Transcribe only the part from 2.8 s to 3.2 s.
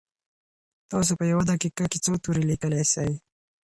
سئ؟